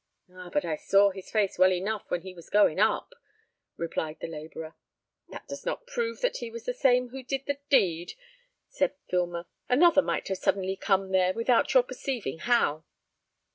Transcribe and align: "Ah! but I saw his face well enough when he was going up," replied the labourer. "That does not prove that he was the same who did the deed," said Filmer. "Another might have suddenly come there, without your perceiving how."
"Ah! 0.33 0.49
but 0.51 0.65
I 0.65 0.77
saw 0.77 1.11
his 1.11 1.29
face 1.29 1.59
well 1.59 1.71
enough 1.71 2.05
when 2.09 2.23
he 2.23 2.33
was 2.33 2.49
going 2.49 2.79
up," 2.79 3.13
replied 3.77 4.17
the 4.19 4.25
labourer. 4.25 4.73
"That 5.29 5.47
does 5.47 5.63
not 5.63 5.85
prove 5.85 6.21
that 6.21 6.37
he 6.37 6.49
was 6.49 6.65
the 6.65 6.73
same 6.73 7.09
who 7.09 7.21
did 7.21 7.45
the 7.45 7.59
deed," 7.69 8.13
said 8.67 8.95
Filmer. 9.11 9.45
"Another 9.69 10.01
might 10.01 10.27
have 10.29 10.39
suddenly 10.39 10.75
come 10.75 11.11
there, 11.11 11.33
without 11.35 11.71
your 11.75 11.83
perceiving 11.83 12.39
how." 12.39 12.83